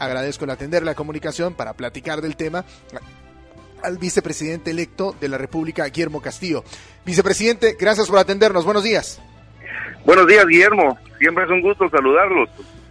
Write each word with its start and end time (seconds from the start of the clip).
Agradezco 0.00 0.44
el 0.44 0.50
atender 0.50 0.82
la 0.82 0.94
comunicación 0.94 1.54
para 1.54 1.74
platicar 1.74 2.22
del 2.22 2.34
tema 2.34 2.64
al 3.82 3.98
vicepresidente 3.98 4.70
electo 4.70 5.14
de 5.20 5.28
la 5.28 5.38
República, 5.38 5.84
Guillermo 5.84 6.20
Castillo. 6.20 6.64
Vicepresidente, 7.04 7.76
gracias 7.78 8.08
por 8.08 8.18
atendernos. 8.18 8.64
Buenos 8.64 8.82
días. 8.82 9.20
Buenos 10.04 10.26
días, 10.26 10.46
Guillermo. 10.46 10.98
Siempre 11.18 11.44
es 11.44 11.50
un 11.50 11.60
gusto 11.60 11.88
saludarlos. 11.90 12.48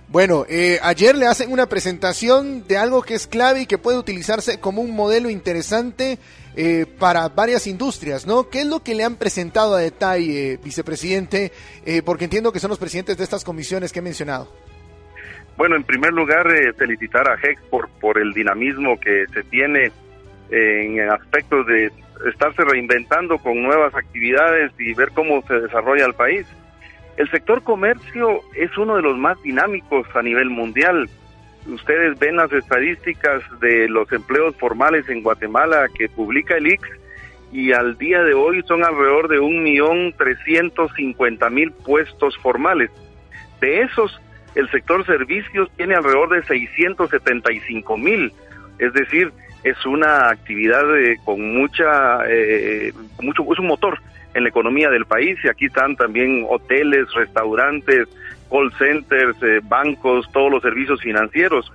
Bueno, 0.07 0.45
eh, 0.49 0.79
ayer 0.81 1.15
le 1.15 1.27
hacen 1.27 1.51
una 1.51 1.67
presentación 1.67 2.67
de 2.67 2.77
algo 2.77 3.03
que 3.03 3.13
es 3.13 3.27
clave 3.27 3.61
y 3.61 3.65
que 3.65 3.77
puede 3.77 3.97
utilizarse 3.97 4.59
como 4.59 4.81
un 4.81 4.95
modelo 4.95 5.29
interesante 5.29 6.17
eh, 6.55 6.87
para 6.97 7.29
varias 7.29 7.67
industrias, 7.67 8.25
¿no? 8.25 8.49
¿Qué 8.49 8.61
es 8.61 8.65
lo 8.65 8.81
que 8.81 8.95
le 8.95 9.03
han 9.03 9.17
presentado 9.17 9.75
a 9.75 9.79
detalle, 9.79 10.57
vicepresidente? 10.63 11.51
Eh, 11.85 12.01
porque 12.03 12.23
entiendo 12.23 12.51
que 12.51 12.59
son 12.59 12.69
los 12.69 12.79
presidentes 12.79 13.17
de 13.17 13.23
estas 13.23 13.43
comisiones 13.43 13.91
que 13.91 13.99
he 13.99 14.01
mencionado. 14.03 14.51
Bueno, 15.59 15.75
en 15.75 15.83
primer 15.83 16.13
lugar, 16.13 16.49
eh, 16.49 16.71
felicitar 16.71 17.27
a 17.27 17.35
HEC 17.35 17.59
por, 17.69 17.89
por 17.99 18.17
el 18.17 18.31
dinamismo 18.31 18.97
que 18.97 19.25
se 19.33 19.43
tiene 19.43 19.91
en 20.51 21.01
aspectos 21.11 21.67
de 21.67 21.91
estarse 22.29 22.63
reinventando 22.63 23.37
con 23.39 23.61
nuevas 23.61 23.93
actividades 23.93 24.71
y 24.79 24.93
ver 24.93 25.09
cómo 25.13 25.43
se 25.47 25.55
desarrolla 25.55 26.05
el 26.05 26.13
país. 26.13 26.47
El 27.17 27.29
sector 27.29 27.61
comercio 27.61 28.39
es 28.55 28.75
uno 28.77 28.95
de 28.95 29.01
los 29.01 29.17
más 29.17 29.39
dinámicos 29.43 30.07
a 30.15 30.21
nivel 30.21 30.49
mundial. 30.49 31.09
Ustedes 31.67 32.17
ven 32.17 32.37
las 32.37 32.53
estadísticas 32.53 33.43
de 33.59 33.89
los 33.89 34.09
empleos 34.13 34.55
formales 34.55 35.09
en 35.09 35.21
Guatemala 35.21 35.87
que 35.93 36.07
publica 36.07 36.55
el 36.55 36.67
IX 36.67 36.87
y 37.51 37.73
al 37.73 37.97
día 37.97 38.23
de 38.23 38.33
hoy 38.33 38.63
son 38.63 38.85
alrededor 38.85 39.27
de 39.27 39.39
un 39.39 39.61
millón 39.61 40.13
trescientos 40.13 40.89
cincuenta 40.95 41.49
mil 41.49 41.73
puestos 41.73 42.37
formales. 42.37 42.89
De 43.59 43.81
esos, 43.81 44.21
el 44.55 44.69
sector 44.71 45.05
servicios 45.05 45.69
tiene 45.77 45.95
alrededor 45.95 46.29
de 46.29 46.43
675 46.43 47.97
mil, 47.97 48.31
es 48.79 48.93
decir, 48.93 49.31
es 49.63 49.85
una 49.85 50.29
actividad 50.29 50.83
con 51.25 51.55
mucha, 51.55 52.21
eh, 52.27 52.93
mucho, 53.21 53.43
es 53.51 53.59
un 53.59 53.67
motor 53.67 53.99
en 54.33 54.43
la 54.43 54.49
economía 54.49 54.89
del 54.89 55.05
país 55.05 55.37
y 55.43 55.49
aquí 55.49 55.65
están 55.65 55.95
también 55.95 56.45
hoteles, 56.49 57.11
restaurantes, 57.13 58.07
call 58.49 58.71
centers, 58.77 59.41
eh, 59.43 59.59
bancos, 59.63 60.29
todos 60.31 60.51
los 60.51 60.61
servicios 60.61 61.01
financieros. 61.01 61.71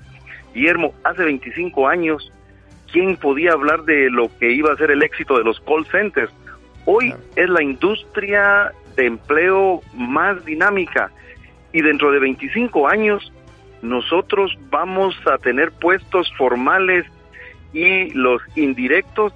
Guillermo, 0.55 0.94
hace 1.05 1.25
25 1.25 1.88
años, 1.88 2.33
¿quién 2.92 3.16
podía 3.16 3.53
hablar 3.53 3.83
de 3.84 4.11
lo 4.11 4.31
que 4.38 4.53
iba 4.53 4.72
a 4.72 4.77
ser 4.77 4.91
el 4.91 5.03
éxito 5.03 5.36
de 5.36 5.44
los 5.44 5.61
call 5.61 5.84
centers? 5.86 6.33
Hoy 6.86 7.14
es 7.36 7.48
la 7.48 7.62
industria 7.62 8.72
de 8.97 9.06
empleo 9.06 9.81
más 9.94 10.44
dinámica 10.44 11.11
y 11.75 11.83
dentro 11.83 12.11
de 12.12 12.20
25 12.20 12.89
años 12.89 13.30
nosotros 13.83 14.56
vamos 14.70 15.14
a 15.27 15.36
tener 15.36 15.72
puestos 15.72 16.33
formales 16.39 17.05
y 17.75 18.11
los 18.12 18.41
indirectos 18.56 19.34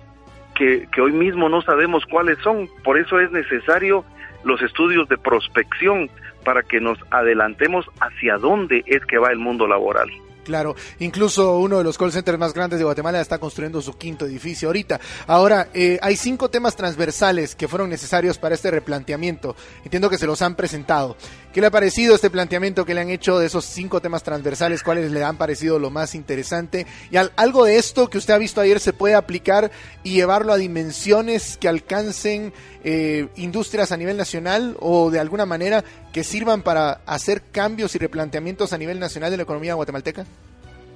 que, 0.54 0.88
hoy 1.00 1.12
mismo 1.12 1.48
no 1.48 1.60
sabemos 1.62 2.04
cuáles 2.06 2.38
son. 2.38 2.68
Por 2.82 2.96
eso 2.96 3.20
es 3.20 3.30
necesario 3.30 4.04
los 4.44 4.62
estudios 4.62 5.08
de 5.08 5.18
prospección 5.18 6.08
para 6.44 6.62
que 6.62 6.80
nos 6.80 6.98
adelantemos 7.10 7.86
hacia 8.00 8.38
dónde 8.38 8.84
es 8.86 9.04
que 9.04 9.18
va 9.18 9.30
el 9.30 9.38
mundo 9.38 9.66
laboral. 9.66 10.08
Claro, 10.48 10.74
incluso 10.98 11.58
uno 11.58 11.76
de 11.76 11.84
los 11.84 11.98
call 11.98 12.10
centers 12.10 12.38
más 12.38 12.54
grandes 12.54 12.78
de 12.78 12.84
Guatemala 12.86 13.20
está 13.20 13.36
construyendo 13.36 13.82
su 13.82 13.98
quinto 13.98 14.24
edificio 14.24 14.70
ahorita. 14.70 14.98
Ahora, 15.26 15.68
eh, 15.74 15.98
hay 16.00 16.16
cinco 16.16 16.48
temas 16.48 16.74
transversales 16.74 17.54
que 17.54 17.68
fueron 17.68 17.90
necesarios 17.90 18.38
para 18.38 18.54
este 18.54 18.70
replanteamiento. 18.70 19.54
Entiendo 19.84 20.08
que 20.08 20.16
se 20.16 20.26
los 20.26 20.40
han 20.40 20.54
presentado. 20.54 21.18
¿Qué 21.52 21.60
le 21.60 21.66
ha 21.66 21.70
parecido 21.70 22.14
este 22.14 22.30
planteamiento 22.30 22.86
que 22.86 22.94
le 22.94 23.02
han 23.02 23.10
hecho 23.10 23.38
de 23.38 23.44
esos 23.44 23.66
cinco 23.66 24.00
temas 24.00 24.22
transversales? 24.22 24.82
¿Cuáles 24.82 25.10
le 25.10 25.22
han 25.22 25.36
parecido 25.36 25.78
lo 25.78 25.90
más 25.90 26.14
interesante? 26.14 26.86
Y 27.10 27.18
algo 27.18 27.66
de 27.66 27.76
esto 27.76 28.08
que 28.08 28.16
usted 28.16 28.32
ha 28.32 28.38
visto 28.38 28.62
ayer 28.62 28.80
se 28.80 28.94
puede 28.94 29.16
aplicar 29.16 29.70
y 30.02 30.12
llevarlo 30.12 30.54
a 30.54 30.56
dimensiones 30.56 31.58
que 31.58 31.68
alcancen 31.68 32.54
eh, 32.84 33.26
industrias 33.36 33.92
a 33.92 33.96
nivel 33.96 34.16
nacional 34.16 34.76
o 34.80 35.10
de 35.10 35.18
alguna 35.18 35.46
manera 35.46 35.82
que 36.12 36.24
sirvan 36.24 36.62
para 36.62 37.00
hacer 37.06 37.42
cambios 37.52 37.94
y 37.94 37.98
replanteamientos 37.98 38.72
a 38.72 38.78
nivel 38.78 39.00
nacional 39.00 39.30
de 39.30 39.36
la 39.36 39.42
economía 39.42 39.74
guatemalteca? 39.74 40.24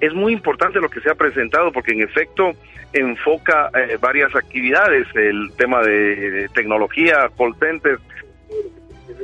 Es 0.00 0.12
muy 0.14 0.32
importante 0.32 0.80
lo 0.80 0.88
que 0.88 1.00
se 1.00 1.10
ha 1.10 1.14
presentado 1.14 1.72
porque 1.72 1.92
en 1.92 2.02
efecto 2.02 2.52
enfoca 2.92 3.70
eh, 3.74 3.98
varias 4.00 4.34
actividades, 4.34 5.06
el 5.14 5.52
tema 5.56 5.80
de, 5.82 6.48
tecnología, 6.54 7.30
call 7.36 7.54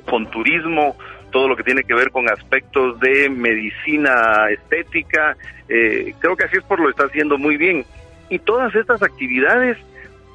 con 0.05 0.31
turismo, 0.31 0.97
todo 1.31 1.49
lo 1.49 1.57
que 1.57 1.63
tiene 1.63 1.83
que 1.83 1.95
ver 1.95 2.11
con 2.11 2.29
aspectos 2.29 2.99
de 3.01 3.29
medicina 3.29 4.49
estética, 4.51 5.37
eh, 5.69 6.15
creo 6.19 6.37
que 6.37 6.45
así 6.45 6.57
es 6.57 6.65
por 6.65 6.81
lo 6.81 6.91
está 6.91 7.05
haciendo 7.05 7.39
muy 7.39 7.57
bien. 7.57 7.85
Y 8.31 8.39
todas 8.39 8.75
estas 8.75 9.03
actividades 9.03 9.77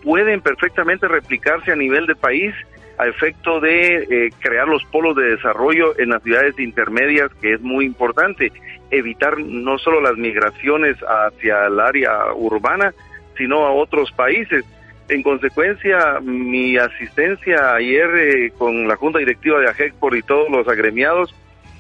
pueden 0.03 0.41
perfectamente 0.41 1.08
replicarse 1.08 1.72
a 1.72 1.75
nivel 1.75 2.06
de 2.06 2.16
país 2.16 2.53
a 2.97 3.08
efecto 3.08 3.59
de 3.59 4.03
eh, 4.03 4.30
crear 4.40 4.68
los 4.68 4.84
polos 4.86 5.16
de 5.16 5.36
desarrollo 5.36 5.97
en 6.00 6.09
las 6.09 6.22
ciudades 6.22 6.59
intermedias, 6.59 7.31
que 7.41 7.53
es 7.53 7.62
muy 7.62 7.86
importante, 7.86 8.52
evitar 8.91 9.40
no 9.40 9.80
solo 9.80 10.00
las 10.02 10.16
migraciones 10.16 10.96
hacia 11.02 11.66
el 11.66 11.80
área 11.80 12.34
urbana, 12.36 12.94
sino 13.36 13.66
a 13.66 13.72
otros 13.72 14.12
países. 14.12 14.64
En 15.09 15.24
consecuencia, 15.24 16.20
mi 16.22 16.78
asistencia 16.78 17.74
ayer 17.74 18.09
eh, 18.16 18.52
con 18.58 18.88
la 18.88 18.96
Junta 18.96 19.20
Directiva 19.20 19.59
de 19.59 19.70
AGECPOR 19.70 20.16
y 20.16 20.22
todos 20.22 20.50
los 20.50 20.68
agremiados 20.68 21.34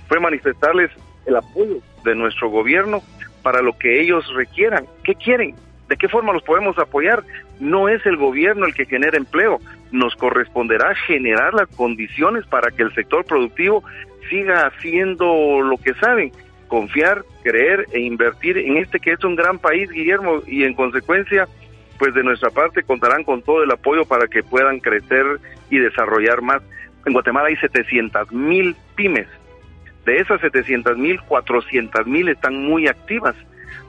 fue 0.07 0.19
manifestarles 0.19 0.89
el 1.25 1.35
apoyo 1.35 1.77
de 2.03 2.15
nuestro 2.15 2.49
gobierno 2.49 3.01
para 3.43 3.61
lo 3.61 3.77
que 3.77 4.01
ellos 4.01 4.25
requieran. 4.33 4.87
¿Qué 5.03 5.13
quieren? 5.13 5.55
¿De 5.89 5.97
qué 5.97 6.07
forma 6.07 6.33
los 6.33 6.43
podemos 6.43 6.77
apoyar? 6.77 7.23
No 7.59 7.89
es 7.89 8.05
el 8.05 8.17
gobierno 8.17 8.65
el 8.65 8.73
que 8.73 8.85
genera 8.85 9.17
empleo, 9.17 9.59
nos 9.91 10.15
corresponderá 10.15 10.95
generar 10.95 11.53
las 11.53 11.67
condiciones 11.75 12.45
para 12.47 12.71
que 12.71 12.83
el 12.83 12.93
sector 12.95 13.25
productivo 13.25 13.83
siga 14.29 14.65
haciendo 14.65 15.61
lo 15.61 15.77
que 15.77 15.93
saben, 15.95 16.31
confiar, 16.67 17.23
creer 17.43 17.85
e 17.91 17.99
invertir 17.99 18.57
en 18.57 18.77
este 18.77 18.99
que 18.99 19.11
es 19.11 19.23
un 19.23 19.35
gran 19.35 19.59
país, 19.59 19.89
Guillermo, 19.91 20.41
y 20.47 20.63
en 20.63 20.73
consecuencia, 20.73 21.47
pues 21.99 22.13
de 22.13 22.23
nuestra 22.23 22.49
parte 22.49 22.83
contarán 22.83 23.23
con 23.23 23.41
todo 23.41 23.63
el 23.63 23.71
apoyo 23.71 24.05
para 24.05 24.27
que 24.27 24.41
puedan 24.41 24.79
crecer 24.79 25.25
y 25.69 25.77
desarrollar 25.77 26.41
más. 26.41 26.61
En 27.05 27.13
Guatemala 27.13 27.49
hay 27.49 27.57
700 27.57 28.31
mil 28.31 28.75
pymes. 28.95 29.27
De 30.05 30.17
esas 30.17 30.41
700 30.41 30.97
mil, 30.97 31.21
400 31.21 32.07
mil 32.07 32.29
están 32.29 32.55
muy 32.55 32.87
activas 32.87 33.35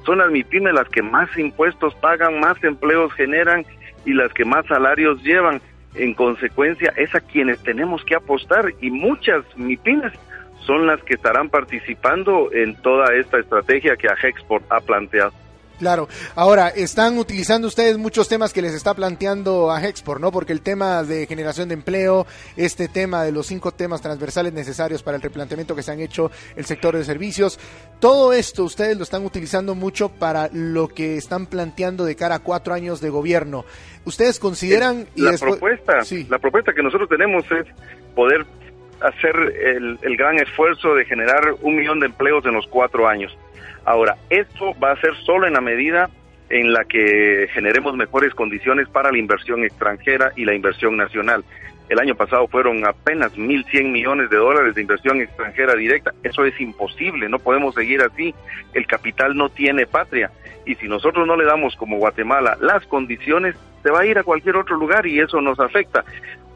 son 0.05 0.19
las 0.19 0.31
MIPIMES 0.31 0.75
las 0.75 0.89
que 0.89 1.03
más 1.03 1.29
impuestos 1.39 1.95
pagan, 1.97 2.41
más 2.41 2.63
empleos 2.63 3.13
generan 3.15 3.65
y 4.05 4.13
las 4.13 4.33
que 4.33 4.45
más 4.45 4.67
salarios 4.67 5.23
llevan. 5.23 5.61
En 5.95 6.13
consecuencia, 6.13 6.93
es 6.97 7.15
a 7.15 7.21
quienes 7.21 7.63
tenemos 7.63 8.05
que 8.05 8.17
apostar 8.17 8.73
y 8.81 8.91
muchas 8.91 9.45
MIPIMES 9.57 10.13
son 10.67 10.87
las 10.87 11.03
que 11.03 11.15
estarán 11.15 11.49
participando 11.49 12.51
en 12.53 12.75
toda 12.77 13.15
esta 13.15 13.39
estrategia 13.39 13.97
que 13.97 14.09
Agexport 14.09 14.65
ha 14.71 14.81
planteado. 14.81 15.33
Claro. 15.79 16.09
Ahora, 16.37 16.69
están 16.69 17.19
utilizando 17.19 17.69
ustedes 17.69 17.99
muchos 17.99 18.29
temas 18.29 18.53
que 18.53 18.63
les 18.63 18.75
está 18.75 18.95
planteando 18.95 19.71
a 19.73 19.83
Hexport, 19.83 20.21
¿no? 20.21 20.31
Porque 20.31 20.53
el 20.53 20.61
tema 20.61 21.03
de 21.03 21.27
generación 21.27 21.69
de 21.69 21.75
empleo, 21.75 22.27
este 22.57 22.89
tema 22.89 23.25
de 23.25 23.33
los 23.33 23.47
cinco 23.47 23.73
temas 23.73 24.01
transversales 24.01 24.53
necesarios 24.53 25.03
para 25.03 25.17
el 25.17 25.23
replanteamiento 25.23 25.75
que 25.75 25.83
se 25.83 25.91
han 25.91 26.01
hecho 26.01 26.31
el 26.57 26.65
sector 26.65 26.97
de 26.97 27.05
servicios, 27.05 27.59
todo 28.01 28.33
esto 28.33 28.65
ustedes 28.65 28.97
lo 28.97 29.03
están 29.03 29.25
utilizando 29.25 29.75
mucho 29.75 30.09
para 30.09 30.49
lo 30.53 30.89
que 30.89 31.17
están 31.17 31.47
planteando 31.47 32.05
de 32.05 32.17
cara 32.17 32.37
a 32.37 32.39
cuatro 32.39 32.75
años 32.75 33.01
de 33.01 33.11
gobierno. 33.11 33.65
¿Ustedes 34.05 34.39
consideran... 34.39 35.07
La 35.17 35.37
propuesta, 35.39 36.05
sí. 36.05 36.27
la 36.31 36.39
propuesta 36.39 36.73
que 36.73 36.83
nosotros 36.83 37.09
tenemos 37.09 37.45
es 37.51 37.67
poder 38.15 38.47
hacer 39.01 39.37
el, 39.37 39.99
el 40.03 40.17
gran 40.17 40.39
esfuerzo 40.39 40.95
de 40.95 41.05
generar 41.05 41.55
un 41.61 41.77
millón 41.77 42.01
de 42.01 42.07
empleos 42.07 42.45
en 42.47 42.55
los 42.55 42.67
cuatro 42.67 43.09
años. 43.09 43.37
Ahora, 43.85 44.17
esto 44.31 44.73
va 44.83 44.93
a 44.93 45.01
ser 45.01 45.15
solo 45.25 45.47
en 45.47 45.55
la 45.55 45.61
medida 45.61 46.09
en 46.51 46.73
la 46.73 46.85
que 46.85 47.49
generemos 47.53 47.97
mejores 47.97 48.35
condiciones 48.35 48.89
para 48.89 49.11
la 49.11 49.19
inversión 49.19 49.65
extranjera 49.65 50.33
y 50.37 50.45
la 50.45 50.55
inversión 50.55 50.97
nacional. 50.97 51.45
el 51.89 51.99
año 51.99 52.15
pasado 52.15 52.49
fueron 52.49 52.85
apenas 52.87 53.37
1.100 53.37 53.91
millones 53.91 54.31
de 54.31 54.39
dólares 54.39 54.75
de 54.75 54.81
inversión 54.81 55.21
extranjera 55.21 55.75
directa. 55.75 56.15
Eso 56.23 56.45
es 56.45 56.59
imposible, 56.59 57.29
no 57.29 57.39
podemos 57.39 57.75
seguir 57.75 58.01
así. 58.01 58.35
El 58.73 58.87
capital 58.87 59.37
no 59.37 59.51
tiene 59.51 59.87
patria. 59.87 60.31
Y 60.65 60.77
si 60.77 60.89
nosotros 60.89 61.27
no 61.27 61.37
le 61.37 61.45
damos 61.45 61.77
como 61.77 61.99
Guatemala 61.99 62.57
las 62.61 62.87
condiciones, 62.87 63.55
se 63.83 63.91
va 63.91 64.01
a 64.01 64.07
ir 64.07 64.19
a 64.19 64.23
cualquier 64.23 64.57
otro 64.57 64.77
lugar 64.77 65.07
y 65.07 65.21
eso 65.21 65.41
nos 65.43 65.61
afecta. 65.61 66.05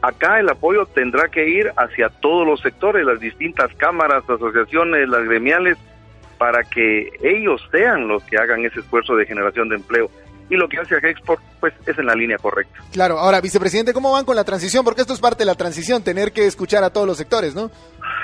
Acá 0.01 0.39
el 0.39 0.49
apoyo 0.49 0.85
tendrá 0.87 1.27
que 1.27 1.47
ir 1.47 1.71
hacia 1.75 2.09
todos 2.09 2.47
los 2.47 2.61
sectores, 2.61 3.05
las 3.05 3.19
distintas 3.19 3.71
cámaras, 3.75 4.23
asociaciones, 4.27 5.07
las 5.09 5.25
gremiales, 5.25 5.77
para 6.39 6.63
que 6.63 7.09
ellos 7.21 7.61
sean 7.69 8.07
los 8.07 8.23
que 8.23 8.37
hagan 8.37 8.65
ese 8.65 8.79
esfuerzo 8.79 9.15
de 9.15 9.27
generación 9.27 9.69
de 9.69 9.75
empleo 9.75 10.09
y 10.49 10.55
lo 10.55 10.67
que 10.67 10.79
hace 10.79 10.95
a 10.95 10.97
Export 10.97 11.43
pues 11.59 11.73
es 11.85 11.99
en 11.99 12.07
la 12.07 12.15
línea 12.15 12.37
correcta. 12.37 12.79
Claro, 12.91 13.19
ahora 13.19 13.41
vicepresidente, 13.41 13.93
¿cómo 13.93 14.13
van 14.13 14.25
con 14.25 14.35
la 14.35 14.43
transición? 14.43 14.83
Porque 14.83 15.01
esto 15.01 15.13
es 15.13 15.19
parte 15.19 15.39
de 15.39 15.45
la 15.45 15.55
transición, 15.55 16.03
tener 16.03 16.31
que 16.31 16.47
escuchar 16.47 16.83
a 16.83 16.89
todos 16.89 17.05
los 17.05 17.17
sectores, 17.17 17.53
¿no? 17.53 17.69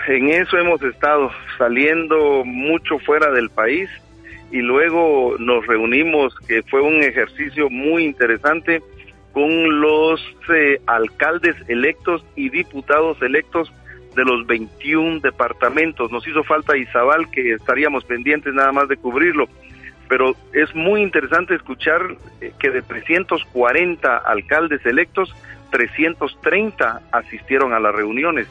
En 0.08 0.30
eso 0.30 0.58
hemos 0.58 0.82
estado 0.82 1.30
saliendo 1.58 2.44
mucho 2.46 2.98
fuera 3.00 3.32
del 3.32 3.50
país 3.50 3.90
y 4.52 4.60
luego 4.60 5.36
nos 5.38 5.68
reunimos, 5.68 6.34
que 6.48 6.64
fue 6.64 6.82
un 6.82 7.04
ejercicio 7.04 7.70
muy 7.70 8.06
interesante 8.06 8.82
con 9.34 9.82
los 9.82 10.22
eh, 10.50 10.80
alcaldes 10.88 11.56
electos 11.68 12.24
y 12.36 12.50
diputados 12.50 13.22
electos 13.22 13.72
de 14.16 14.24
los 14.24 14.48
21 14.48 15.20
departamentos. 15.20 16.12
Nos 16.12 16.28
hizo 16.28 16.44
falta 16.44 16.78
Izabal, 16.78 17.30
que 17.30 17.54
estaríamos 17.54 18.04
pendientes 18.06 18.54
nada 18.54 18.72
más 18.72 18.88
de 18.88 18.98
cubrirlo 18.98 19.48
pero 20.08 20.36
es 20.54 20.74
muy 20.76 21.02
interesante 21.02 21.56
escuchar 21.56 22.16
eh, 22.42 22.52
que 22.60 22.70
de 22.70 22.82
340 22.82 24.18
alcaldes 24.18 24.86
electos, 24.86 25.34
330 25.72 27.02
asistieron 27.12 27.74
a 27.74 27.80
las 27.80 27.94
reuniones. 27.94 28.48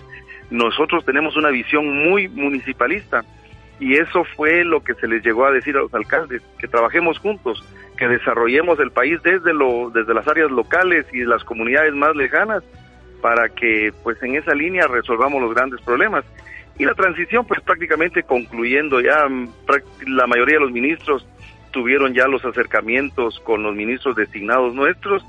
Nosotros 0.50 1.04
tenemos 1.04 1.36
una 1.36 1.50
visión 1.50 2.08
muy 2.08 2.28
municipalista 2.28 3.24
y 3.80 3.94
eso 3.94 4.24
fue 4.36 4.64
lo 4.64 4.82
que 4.82 4.94
se 4.94 5.08
les 5.08 5.24
llegó 5.24 5.46
a 5.46 5.52
decir 5.52 5.76
a 5.76 5.80
los 5.80 5.94
alcaldes, 5.94 6.42
que 6.58 6.68
trabajemos 6.68 7.18
juntos, 7.18 7.64
que 7.96 8.08
desarrollemos 8.08 8.78
el 8.80 8.90
país 8.90 9.22
desde 9.22 9.52
lo 9.52 9.90
desde 9.90 10.14
las 10.14 10.26
áreas 10.26 10.50
locales 10.50 11.06
y 11.12 11.24
las 11.24 11.44
comunidades 11.44 11.94
más 11.94 12.14
lejanas 12.16 12.62
para 13.24 13.48
que 13.48 13.90
pues 14.02 14.22
en 14.22 14.34
esa 14.34 14.54
línea 14.54 14.86
resolvamos 14.86 15.40
los 15.40 15.54
grandes 15.54 15.80
problemas. 15.80 16.26
Y 16.78 16.84
la 16.84 16.92
transición 16.92 17.46
pues 17.46 17.58
prácticamente 17.62 18.22
concluyendo 18.22 19.00
ya 19.00 19.26
mm, 19.26 19.48
la 20.08 20.26
mayoría 20.26 20.56
de 20.56 20.64
los 20.64 20.70
ministros 20.70 21.26
tuvieron 21.70 22.12
ya 22.12 22.28
los 22.28 22.44
acercamientos 22.44 23.40
con 23.40 23.62
los 23.62 23.74
ministros 23.74 24.14
designados 24.14 24.74
nuestros 24.74 25.24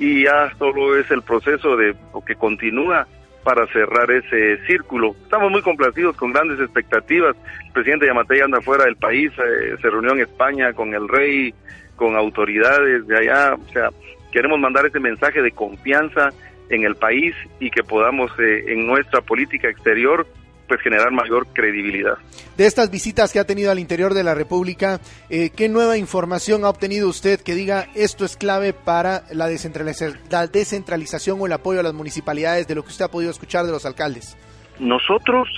y 0.00 0.24
ya 0.24 0.52
solo 0.58 0.98
es 0.98 1.08
el 1.12 1.22
proceso 1.22 1.76
de 1.76 1.94
que 2.26 2.34
continúa 2.34 3.06
para 3.44 3.64
cerrar 3.68 4.10
ese 4.10 4.58
círculo. 4.66 5.14
Estamos 5.22 5.52
muy 5.52 5.62
complacidos 5.62 6.16
con 6.16 6.32
grandes 6.32 6.58
expectativas. 6.58 7.36
El 7.64 7.72
presidente 7.74 8.06
Yamatei 8.06 8.40
anda 8.40 8.60
fuera 8.60 8.86
del 8.86 8.96
país, 8.96 9.30
eh, 9.38 9.76
se 9.80 9.88
reunió 9.88 10.14
en 10.14 10.22
España 10.22 10.72
con 10.72 10.92
el 10.94 11.08
rey, 11.08 11.54
con 11.94 12.16
autoridades 12.16 13.06
de 13.06 13.16
allá. 13.16 13.54
O 13.54 13.72
sea, 13.72 13.90
queremos 14.32 14.58
mandar 14.58 14.84
ese 14.84 14.98
mensaje 14.98 15.42
de 15.42 15.52
confianza 15.52 16.32
en 16.70 16.84
el 16.84 16.96
país 16.96 17.34
y 17.60 17.70
que 17.70 17.82
podamos 17.82 18.30
eh, 18.38 18.72
en 18.72 18.86
nuestra 18.86 19.20
política 19.20 19.68
exterior 19.68 20.26
pues 20.66 20.80
generar 20.80 21.12
mayor 21.12 21.46
credibilidad. 21.52 22.18
De 22.56 22.66
estas 22.66 22.90
visitas 22.90 23.32
que 23.32 23.38
ha 23.38 23.44
tenido 23.44 23.70
al 23.70 23.78
interior 23.78 24.14
de 24.14 24.24
la 24.24 24.34
República, 24.34 25.00
eh, 25.30 25.50
¿qué 25.56 25.68
nueva 25.68 25.96
información 25.96 26.64
ha 26.64 26.70
obtenido 26.70 27.08
usted 27.08 27.40
que 27.40 27.54
diga 27.54 27.86
esto 27.94 28.24
es 28.24 28.36
clave 28.36 28.72
para 28.72 29.22
la, 29.32 29.48
la 29.48 30.46
descentralización 30.46 31.40
o 31.40 31.46
el 31.46 31.52
apoyo 31.52 31.80
a 31.80 31.82
las 31.82 31.94
municipalidades 31.94 32.66
de 32.66 32.74
lo 32.74 32.82
que 32.82 32.88
usted 32.88 33.04
ha 33.04 33.10
podido 33.10 33.30
escuchar 33.30 33.64
de 33.64 33.72
los 33.72 33.86
alcaldes? 33.86 34.36
Nosotros 34.78 35.48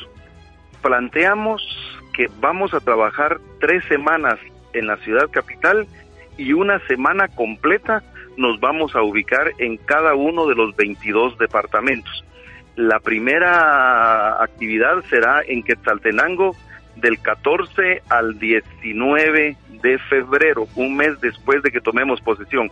planteamos 0.82 1.62
que 2.14 2.26
vamos 2.40 2.74
a 2.74 2.80
trabajar 2.80 3.38
tres 3.60 3.84
semanas 3.86 4.38
en 4.72 4.86
la 4.86 4.96
ciudad 4.98 5.30
capital 5.30 5.86
y 6.36 6.52
una 6.52 6.78
semana 6.86 7.28
completa 7.28 8.02
nos 8.38 8.60
vamos 8.60 8.94
a 8.94 9.02
ubicar 9.02 9.52
en 9.58 9.76
cada 9.76 10.14
uno 10.14 10.46
de 10.46 10.54
los 10.54 10.74
22 10.76 11.36
departamentos. 11.38 12.24
La 12.76 13.00
primera 13.00 14.42
actividad 14.42 15.02
será 15.10 15.42
en 15.46 15.64
Quetzaltenango 15.64 16.54
del 16.96 17.20
14 17.20 18.02
al 18.08 18.38
19 18.38 19.56
de 19.82 19.98
febrero, 19.98 20.66
un 20.76 20.96
mes 20.96 21.20
después 21.20 21.62
de 21.62 21.70
que 21.70 21.80
tomemos 21.80 22.20
posesión. 22.20 22.70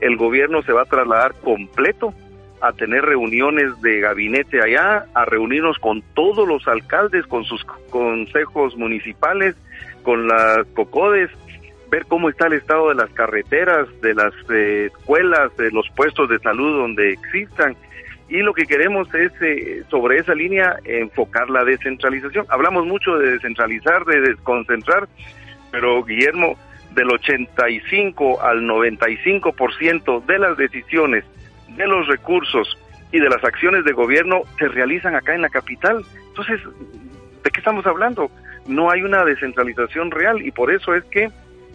El 0.00 0.16
gobierno 0.16 0.62
se 0.62 0.72
va 0.72 0.82
a 0.82 0.86
trasladar 0.86 1.34
completo 1.42 2.14
a 2.60 2.72
tener 2.72 3.04
reuniones 3.04 3.80
de 3.82 4.00
gabinete 4.00 4.60
allá, 4.62 5.06
a 5.14 5.24
reunirnos 5.24 5.78
con 5.78 6.02
todos 6.14 6.46
los 6.48 6.66
alcaldes, 6.66 7.26
con 7.26 7.44
sus 7.44 7.64
consejos 7.90 8.76
municipales, 8.76 9.54
con 10.02 10.26
las 10.26 10.66
COCODES, 10.74 11.30
ver 11.90 12.06
cómo 12.06 12.28
está 12.28 12.46
el 12.46 12.54
estado 12.54 12.88
de 12.88 12.94
las 12.94 13.10
carreteras, 13.10 13.88
de 14.00 14.14
las 14.14 14.32
eh, 14.50 14.90
escuelas, 14.92 15.56
de 15.56 15.70
los 15.70 15.88
puestos 15.96 16.28
de 16.28 16.38
salud 16.38 16.78
donde 16.78 17.12
existan 17.12 17.76
y 18.28 18.42
lo 18.42 18.52
que 18.52 18.66
queremos 18.66 19.12
es 19.14 19.32
eh, 19.40 19.82
sobre 19.88 20.18
esa 20.18 20.34
línea 20.34 20.76
enfocar 20.84 21.48
la 21.48 21.64
descentralización. 21.64 22.46
Hablamos 22.50 22.86
mucho 22.86 23.16
de 23.16 23.32
descentralizar, 23.32 24.04
de 24.04 24.20
desconcentrar, 24.20 25.08
pero 25.70 26.04
Guillermo, 26.04 26.58
del 26.94 27.10
85 27.10 28.42
al 28.42 28.62
95% 28.62 30.26
de 30.26 30.38
las 30.38 30.58
decisiones, 30.58 31.24
de 31.74 31.86
los 31.86 32.06
recursos 32.06 32.76
y 33.12 33.18
de 33.18 33.30
las 33.30 33.42
acciones 33.42 33.84
de 33.84 33.92
gobierno 33.92 34.42
se 34.58 34.68
realizan 34.68 35.14
acá 35.14 35.34
en 35.34 35.42
la 35.42 35.48
capital. 35.48 36.04
Entonces, 36.28 36.60
¿de 37.42 37.50
qué 37.50 37.60
estamos 37.60 37.86
hablando? 37.86 38.30
No 38.66 38.90
hay 38.90 39.02
una 39.02 39.24
descentralización 39.24 40.10
real 40.10 40.44
y 40.44 40.50
por 40.50 40.70
eso 40.70 40.94
es 40.94 41.04
que 41.04 41.30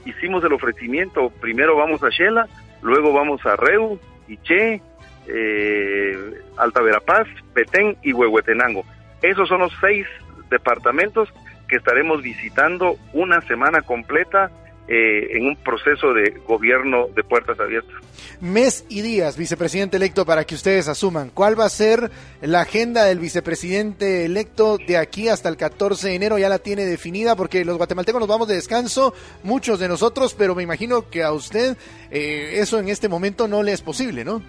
hicimos 0.05 0.43
el 0.43 0.53
ofrecimiento. 0.53 1.29
Primero 1.41 1.75
vamos 1.75 2.03
a 2.03 2.09
Shela, 2.09 2.47
luego 2.81 3.13
vamos 3.13 3.45
a 3.45 3.55
Reu, 3.55 3.99
Che 4.43 4.81
eh, 5.27 6.41
Alta 6.57 6.81
Verapaz, 6.81 7.27
Petén 7.53 7.97
y 8.01 8.13
Huehuetenango. 8.13 8.83
Esos 9.21 9.47
son 9.47 9.59
los 9.61 9.73
seis 9.79 10.07
departamentos 10.49 11.29
que 11.67 11.77
estaremos 11.77 12.21
visitando 12.21 12.97
una 13.13 13.41
semana 13.41 13.81
completa 13.81 14.51
eh, 14.87 15.37
en 15.37 15.47
un 15.47 15.55
proceso 15.55 16.13
de 16.13 16.31
gobierno 16.45 17.07
de 17.15 17.23
puertas 17.23 17.57
abiertas. 17.59 17.95
Mes 18.41 18.85
y 18.89 19.01
días, 19.01 19.37
vicepresidente 19.37 19.95
electo, 19.95 20.25
para 20.25 20.43
que 20.43 20.55
ustedes 20.55 20.89
asuman. 20.89 21.29
¿Cuál 21.29 21.57
va 21.57 21.65
a 21.65 21.69
ser 21.69 22.11
la 22.41 22.61
agenda 22.61 23.05
del 23.05 23.19
vicepresidente 23.19 24.25
electo 24.25 24.77
de 24.77 24.97
aquí 24.97 25.29
hasta 25.29 25.47
el 25.47 25.55
14 25.55 26.09
de 26.09 26.15
enero? 26.15 26.37
Ya 26.37 26.49
la 26.49 26.59
tiene 26.59 26.85
definida 26.85 27.35
porque 27.37 27.63
los 27.63 27.77
guatemaltecos 27.77 28.19
nos 28.19 28.27
vamos 28.27 28.47
de 28.49 28.55
descanso, 28.55 29.13
muchos 29.43 29.79
de 29.79 29.87
nosotros, 29.87 30.35
pero 30.37 30.53
me 30.53 30.63
imagino 30.63 31.09
que 31.09 31.23
a 31.23 31.31
usted 31.31 31.77
eh, 32.11 32.59
eso 32.59 32.77
en 32.77 32.89
este 32.89 33.07
momento 33.07 33.47
no 33.47 33.63
le 33.63 33.71
es 33.71 33.81
posible, 33.81 34.25
¿no? 34.25 34.41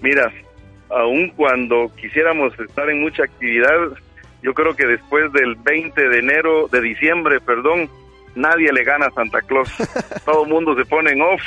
Mira, 0.00 0.32
aun 0.90 1.30
cuando 1.30 1.90
quisiéramos 2.00 2.52
estar 2.60 2.88
en 2.88 3.00
mucha 3.00 3.24
actividad, 3.24 3.76
yo 4.42 4.54
creo 4.54 4.76
que 4.76 4.86
después 4.86 5.32
del 5.32 5.56
20 5.56 6.08
de 6.08 6.18
enero, 6.18 6.68
de 6.68 6.80
diciembre, 6.80 7.40
perdón, 7.40 7.90
nadie 8.34 8.72
le 8.72 8.84
gana 8.84 9.06
a 9.06 9.10
Santa 9.10 9.40
Claus. 9.42 9.72
Todo 10.24 10.44
el 10.44 10.50
mundo 10.50 10.74
se 10.76 10.84
pone 10.84 11.12
en 11.12 11.22
off. 11.22 11.42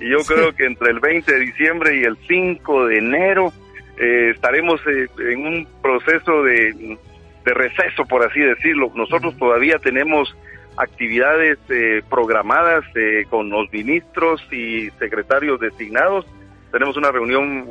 Y 0.00 0.10
yo 0.10 0.18
creo 0.26 0.54
que 0.54 0.64
entre 0.64 0.90
el 0.90 1.00
20 1.00 1.32
de 1.32 1.40
diciembre 1.40 1.96
y 1.96 2.04
el 2.04 2.16
5 2.26 2.86
de 2.86 2.98
enero 2.98 3.52
eh, 3.98 4.30
estaremos 4.34 4.80
eh, 4.86 5.06
en 5.30 5.46
un 5.46 5.68
proceso 5.82 6.42
de, 6.42 6.98
receso, 7.44 8.04
por 8.06 8.26
así 8.26 8.40
decirlo. 8.40 8.90
Nosotros 8.94 9.36
todavía 9.36 9.78
tenemos 9.78 10.34
actividades 10.76 11.58
eh, 11.68 12.02
programadas 12.08 12.84
con 13.28 13.50
los 13.50 13.70
ministros 13.72 14.40
y 14.50 14.88
secretarios 14.98 15.60
designados 15.60 16.24
tenemos 16.70 16.96
una 16.96 17.10
reunión 17.10 17.66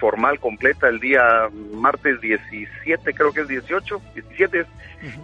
formal 0.00 0.40
completa 0.40 0.88
el 0.88 0.98
día 0.98 1.22
martes 1.74 2.20
17, 2.20 3.14
creo 3.14 3.32
que 3.32 3.42
es 3.42 3.48
18, 3.48 4.00
17, 4.14 4.66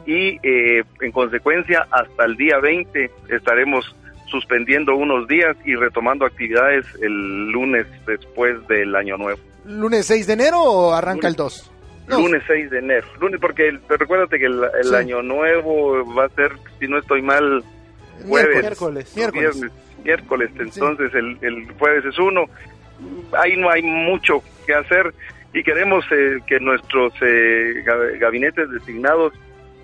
y 0.07 0.39
eh, 0.43 0.85
en 1.01 1.13
consecuencia 1.13 1.87
hasta 1.91 2.25
el 2.25 2.37
día 2.37 2.59
20 2.61 3.11
estaremos 3.31 3.97
suspendiendo 4.27 4.95
unos 4.95 5.27
días 5.29 5.57
y 5.65 5.75
retomando 5.75 6.27
actividades 6.27 6.85
el 7.01 7.51
lunes 7.51 7.87
después 8.07 8.67
del 8.69 8.95
año 8.95 9.17
nuevo. 9.17 9.41
¿Lunes 9.65 10.07
6 10.07 10.27
de 10.27 10.33
enero 10.35 10.61
o 10.61 10.93
arranca 10.93 11.27
el 11.27 11.35
2? 11.35 11.73
Lunes 12.09 12.43
6 12.47 12.71
de 12.71 12.79
enero. 12.79 13.07
Lunes 13.21 13.41
porque 13.41 13.79
recuérdate 13.89 14.39
que 14.39 14.47
el, 14.47 14.95
año 14.95 15.23
nuevo 15.23 16.05
va 16.15 16.27
a 16.27 16.29
ser, 16.31 16.53
si 16.79 16.87
no 16.87 16.99
estoy 16.99 17.23
mal, 17.23 17.65
jueves. 18.27 18.61
Miércoles. 18.61 19.17
Miércoles. 19.17 19.57
miércoles. 20.05 20.51
Entonces 20.59 21.13
el, 21.15 21.39
el 21.41 21.73
jueves 21.79 22.05
es 22.05 22.19
uno 22.19 22.45
ahí 23.39 23.57
no 23.57 23.71
hay 23.71 23.83
mucho 23.83 24.43
que 24.67 24.75
hacer 24.75 25.15
y 25.53 25.63
queremos 25.63 26.05
eh, 26.11 26.39
que 26.47 26.61
nuestros 26.61 27.13
eh, 27.23 27.83
gabinetes 28.19 28.71
designados 28.71 29.33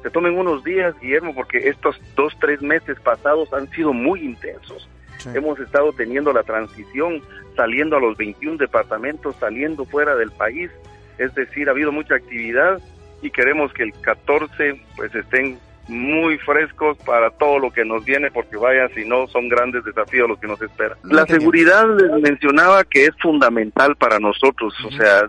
se 0.02 0.10
tomen 0.10 0.36
unos 0.36 0.64
días, 0.64 0.94
Guillermo, 1.00 1.34
porque 1.34 1.68
estos 1.68 2.00
dos, 2.16 2.36
tres 2.40 2.60
meses 2.60 2.98
pasados 3.00 3.52
han 3.52 3.70
sido 3.70 3.92
muy 3.92 4.20
intensos. 4.20 4.88
Hemos 5.32 5.60
estado 5.60 5.92
teniendo 5.92 6.32
la 6.32 6.42
transición, 6.42 7.22
saliendo 7.54 7.96
a 7.96 8.00
los 8.00 8.16
21 8.16 8.56
departamentos, 8.56 9.36
saliendo 9.38 9.84
fuera 9.84 10.16
del 10.16 10.32
país. 10.32 10.70
es 11.18 11.32
decir, 11.36 11.68
ha 11.68 11.72
habido 11.72 11.92
mucha 11.92 12.16
actividad 12.16 12.80
y 13.22 13.30
queremos 13.30 13.72
que 13.72 13.84
el 13.84 13.92
14 14.00 14.80
pues 14.96 15.14
estén 15.14 15.58
muy 15.88 16.38
frescos 16.38 16.96
para 16.98 17.30
todo 17.30 17.58
lo 17.58 17.70
que 17.70 17.84
nos 17.84 18.04
viene, 18.04 18.30
porque 18.30 18.56
vaya, 18.56 18.88
si 18.94 19.04
no, 19.04 19.26
son 19.28 19.48
grandes 19.48 19.84
desafíos 19.84 20.28
los 20.28 20.38
que 20.38 20.46
nos 20.46 20.60
esperan. 20.62 20.96
La 21.02 21.26
seguridad 21.26 21.84
les 21.96 22.22
mencionaba 22.22 22.84
que 22.84 23.06
es 23.06 23.12
fundamental 23.20 23.96
para 23.96 24.18
nosotros, 24.18 24.74
o 24.84 24.90
sea, 24.92 25.24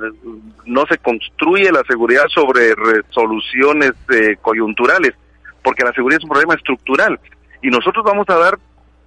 no 0.65 0.85
se 0.85 0.97
construye 0.99 1.71
la 1.71 1.83
seguridad 1.87 2.25
sobre 2.27 2.75
resoluciones 2.75 3.93
eh, 4.13 4.37
coyunturales, 4.41 5.13
porque 5.63 5.83
la 5.83 5.93
seguridad 5.93 6.19
es 6.19 6.23
un 6.23 6.29
problema 6.29 6.55
estructural 6.55 7.19
y 7.61 7.69
nosotros 7.69 8.03
vamos 8.05 8.29
a 8.29 8.37
dar 8.37 8.59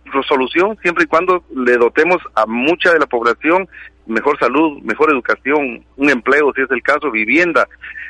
resolución 0.06 0.76
siempre 0.82 1.04
y 1.04 1.06
cuando 1.06 1.44
le 1.54 1.76
dotemos 1.76 2.18
a 2.34 2.46
mucha 2.46 2.92
de 2.92 2.98
la 2.98 3.06
población 3.06 3.68
mejor 4.06 4.38
salud, 4.38 4.80
mejor 4.82 5.12
educación, 5.12 5.84
un 5.96 6.10
empleo 6.10 6.52
si 6.54 6.62
es 6.62 6.70
el 6.70 6.82
caso, 6.82 7.10
vivienda. 7.10 7.66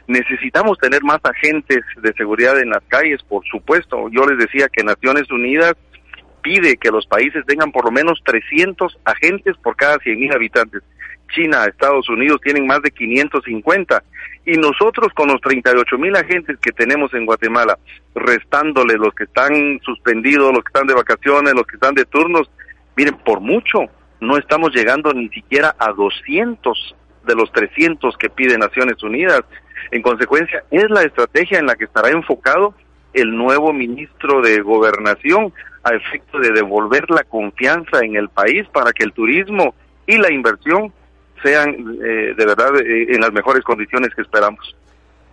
Necesitamos 0.07 0.79
tener 0.79 1.03
más 1.03 1.21
agentes 1.25 1.81
de 2.01 2.13
seguridad 2.15 2.61
en 2.61 2.71
las 2.71 2.83
calles, 2.89 3.23
por 3.23 3.45
supuesto. 3.47 4.09
Yo 4.11 4.25
les 4.27 4.39
decía 4.39 4.69
que 4.73 4.85
Naciones 4.85 5.31
Unidas 5.31 5.75
pide 6.43 6.77
que 6.77 6.91
los 6.91 7.07
países 7.07 7.45
tengan 7.47 7.73
por 7.73 7.85
lo 7.85 7.91
menos 7.91 8.21
300 8.25 8.99
agentes 9.05 9.57
por 9.63 9.75
cada 9.75 9.97
100.000 9.97 10.35
habitantes. 10.35 10.83
China, 11.35 11.65
Estados 11.65 12.09
Unidos 12.09 12.41
tienen 12.43 12.67
más 12.67 12.83
de 12.83 12.91
550 12.91 14.03
y 14.45 14.53
nosotros 14.53 15.13
con 15.15 15.29
los 15.29 15.41
38 15.41 15.99
mil 15.99 16.15
agentes 16.15 16.57
que 16.61 16.71
tenemos 16.73 17.13
en 17.15 17.27
Guatemala, 17.27 17.79
restándole 18.15 18.95
los 18.95 19.13
que 19.15 19.25
están 19.25 19.81
suspendidos, 19.85 20.53
los 20.53 20.63
que 20.63 20.69
están 20.69 20.87
de 20.87 20.95
vacaciones, 20.95 21.53
los 21.55 21.67
que 21.67 21.77
están 21.77 21.95
de 21.95 22.05
turnos, 22.05 22.49
miren, 22.97 23.17
por 23.25 23.41
mucho, 23.41 23.81
no 24.21 24.39
estamos 24.39 24.75
llegando 24.75 25.13
ni 25.13 25.29
siquiera 25.29 25.75
a 25.79 25.93
200 25.93 26.95
de 27.27 27.35
los 27.35 27.51
300 27.53 28.17
que 28.17 28.31
pide 28.31 28.57
Naciones 28.57 29.03
Unidas. 29.03 29.43
En 29.91 30.03
consecuencia, 30.03 30.65
es 30.71 30.89
la 30.89 31.03
estrategia 31.03 31.59
en 31.59 31.67
la 31.67 31.75
que 31.75 31.85
estará 31.85 32.11
enfocado 32.11 32.75
el 33.13 33.37
nuevo 33.37 33.73
ministro 33.73 34.41
de 34.43 34.61
Gobernación 34.61 35.53
a 35.83 35.95
efecto 35.95 36.39
de 36.39 36.51
devolver 36.51 37.11
la 37.11 37.25
confianza 37.25 38.01
en 38.03 38.17
el 38.17 38.29
país 38.29 38.67
para 38.73 38.93
que 38.93 39.05
el 39.05 39.13
turismo 39.13 39.75
y 40.07 40.19
la 40.19 40.33
inversión 40.33 40.93
sean 41.43 41.71
eh, 41.71 42.35
de 42.37 42.47
verdad 42.47 42.77
eh, 42.81 43.15
en 43.15 43.21
las 43.21 43.33
mejores 43.33 43.63
condiciones 43.63 44.11
que 44.15 44.23
esperamos. 44.23 44.75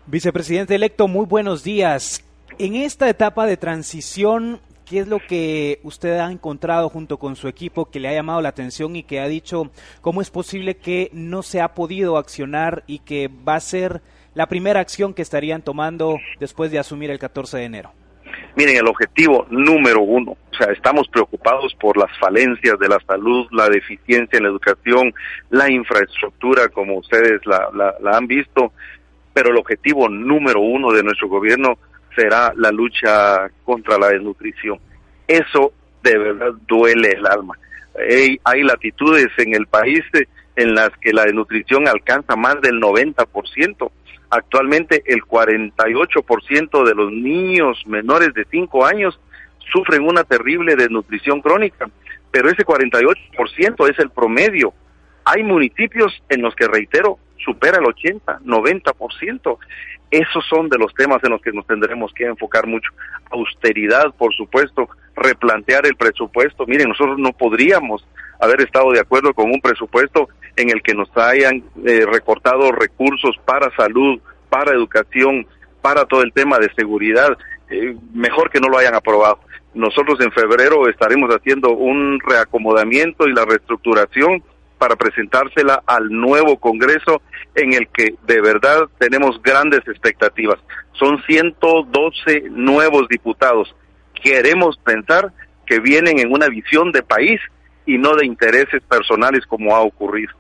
Vicepresidente 0.06 0.76
electo, 0.76 1.08
muy 1.08 1.26
buenos 1.26 1.64
días. 1.64 2.24
En 2.60 2.76
esta 2.76 3.10
etapa 3.10 3.46
de 3.46 3.58
transición, 3.58 4.60
¿qué 4.86 5.00
es 5.00 5.08
lo 5.08 5.20
que 5.20 5.80
usted 5.84 6.20
ha 6.20 6.32
encontrado 6.32 6.90
junto 6.90 7.18
con 7.18 7.36
su 7.36 7.48
equipo 7.48 7.90
que 7.90 8.00
le 8.00 8.10
ha 8.10 8.14
llamado 8.14 8.42
la 8.42 8.50
atención 8.50 8.96
y 8.96 9.04
que 9.04 9.20
ha 9.20 9.28
dicho 9.28 9.72
cómo 10.02 10.22
es 10.22 10.30
posible 10.30 10.76
que 10.76 11.10
no 11.14 11.44
se 11.44 11.62
ha 11.62 11.74
podido 11.74 12.18
accionar 12.18 12.84
y 12.88 13.00
que 13.00 13.30
va 13.48 13.56
a 13.56 13.60
ser 13.60 14.02
la 14.34 14.48
primera 14.48 14.80
acción 14.80 15.14
que 15.14 15.22
estarían 15.22 15.62
tomando 15.62 16.18
después 16.40 16.72
de 16.72 16.80
asumir 16.80 17.12
el 17.12 17.20
14 17.20 17.58
de 17.58 17.64
enero? 17.64 17.92
Miren, 18.56 18.78
el 18.78 18.88
objetivo 18.88 19.48
número 19.50 20.02
uno, 20.02 20.32
o 20.32 20.56
sea, 20.56 20.72
estamos 20.72 21.08
preocupados 21.08 21.74
por 21.80 21.98
las 21.98 22.16
falencias 22.20 22.78
de 22.78 22.88
la 22.88 23.00
salud, 23.08 23.48
la 23.52 23.68
deficiencia 23.68 24.38
en 24.38 24.44
la 24.44 24.50
educación, 24.50 25.14
la 25.50 25.72
infraestructura, 25.72 26.68
como 26.70 26.98
ustedes 27.00 27.44
la, 27.46 27.70
la, 27.74 28.12
han 28.16 28.28
visto, 28.28 28.72
pero 29.34 29.50
el 29.50 29.58
objetivo 29.58 30.08
número 30.08 30.62
uno 30.62 30.92
de 30.92 31.04
nuestro 31.04 31.30
gobierno 31.30 31.80
será 32.16 32.54
la 32.56 32.72
lucha 32.72 33.50
contra 33.64 33.98
la 33.98 34.10
desnutrición. 34.10 34.80
Eso 35.28 35.74
de 36.04 36.18
verdad 36.18 36.54
duele 36.68 37.10
el 37.10 37.26
alma. 37.26 37.58
Hay, 38.44 38.64
latitudes 38.64 39.30
en 39.38 39.56
el 39.56 39.68
país 39.68 40.04
en 40.56 40.76
las 40.76 40.90
que 41.00 41.14
la 41.14 41.24
desnutrición 41.24 41.88
alcanza 41.88 42.36
más 42.36 42.60
del 42.62 42.82
90%. 42.82 43.92
Actualmente 44.30 45.04
el 45.06 45.22
48% 45.24 46.84
de 46.86 46.96
los 46.96 47.12
niños 47.12 47.84
menores 47.86 48.34
de 48.34 48.46
5 48.50 48.86
años 48.86 49.20
sufren 49.72 50.08
una 50.08 50.24
terrible 50.24 50.76
desnutrición 50.76 51.42
crónica, 51.42 51.90
pero 52.32 52.50
ese 52.50 52.66
48% 52.66 53.90
es 53.90 54.00
el 54.00 54.10
promedio. 54.10 54.74
Hay 55.26 55.44
municipios 55.44 56.22
en 56.30 56.42
los 56.42 56.56
que, 56.56 56.68
reitero, 56.68 57.20
supera 57.44 57.80
el 57.80 57.86
80, 57.86 58.40
90%. 58.40 59.58
Esos 60.12 60.46
son 60.48 60.70
de 60.70 60.78
los 60.78 60.94
temas 60.94 61.24
en 61.24 61.32
los 61.32 61.42
que 61.42 61.52
nos 61.52 61.66
tendremos 61.66 62.14
que 62.14 62.26
enfocar 62.26 62.68
mucho. 62.68 62.92
Austeridad, 63.32 64.14
por 64.16 64.34
supuesto, 64.36 64.88
replantear 65.16 65.86
el 65.86 65.96
presupuesto. 65.96 66.66
Miren, 66.68 66.90
nosotros 66.90 67.18
no 67.18 67.32
podríamos 67.34 68.06
haber 68.40 68.62
estado 68.62 68.92
de 68.92 69.00
acuerdo 69.00 69.34
con 69.34 69.52
un 69.52 69.62
presupuesto 69.62 70.30
en 70.56 70.70
el 70.70 70.82
que 70.82 70.94
nos 70.94 71.10
hayan 71.18 71.64
eh, 71.86 72.06
recortado 72.06 72.72
recursos 72.72 73.36
para 73.46 73.76
salud, 73.76 74.20
para 74.50 74.74
educación, 74.74 75.48
para 75.82 76.06
todo 76.06 76.22
el 76.22 76.32
tema 76.34 76.60
de 76.60 76.72
seguridad. 76.76 77.36
Eh, 77.70 77.96
mejor 78.14 78.52
que 78.52 78.60
no 78.60 78.70
lo 78.70 78.78
hayan 78.78 78.96
aprobado. 78.96 79.40
Nosotros 79.74 80.20
en 80.22 80.32
febrero 80.32 80.88
estaremos 80.88 81.32
haciendo 81.32 81.72
un 81.72 82.20
reacomodamiento 82.20 83.28
y 83.28 83.34
la 83.34 83.46
reestructuración 83.46 84.44
para 84.84 84.98
presentársela 84.98 85.82
al 85.86 86.10
nuevo 86.10 86.58
Congreso 86.58 87.22
en 87.56 87.72
el 87.72 87.88
que 87.88 88.16
de 88.28 88.42
verdad 88.42 88.90
tenemos 88.98 89.42
grandes 89.42 89.80
expectativas. 89.88 90.60
Son 90.92 91.24
112 91.24 92.50
nuevos 92.50 93.08
diputados. 93.08 93.74
Queremos 94.14 94.76
pensar 94.76 95.32
que 95.66 95.80
vienen 95.80 96.20
en 96.20 96.34
una 96.34 96.50
visión 96.50 96.92
de 96.92 97.02
país 97.02 97.40
y 97.86 97.98
no 97.98 98.14
de 98.18 98.26
intereses 98.26 98.84
personales 98.84 99.46
como 99.46 99.74
ha 99.74 99.80
ocurrido. 99.80 100.34